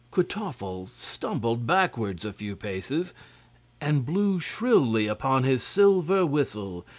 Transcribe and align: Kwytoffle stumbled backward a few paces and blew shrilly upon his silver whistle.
Kwytoffle 0.11 0.89
stumbled 0.95 1.67
backward 1.67 2.25
a 2.25 2.33
few 2.33 2.55
paces 2.55 3.13
and 3.79 4.03
blew 4.03 4.39
shrilly 4.39 5.05
upon 5.05 5.43
his 5.43 5.61
silver 5.61 6.25
whistle. 6.25 6.87